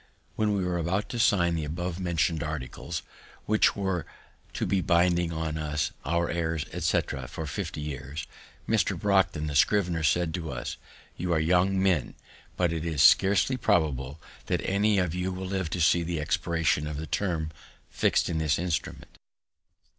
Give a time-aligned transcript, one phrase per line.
[0.35, 3.03] When we were about to sign the above mentioned articles,
[3.45, 4.07] which were
[4.53, 8.25] to be binding on us, our heirs, etc., for fifty years,
[8.67, 8.99] Mr.
[8.99, 10.77] Brockden, the scrivener, said to us,
[11.17, 12.15] "You are young men,
[12.57, 16.87] but it is scarcely probable that any of you will live to see the expiration
[16.87, 17.51] of the term
[17.91, 19.19] fix'd in the instrument."